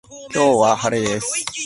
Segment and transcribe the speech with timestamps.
[0.33, 1.45] 今日は晴れです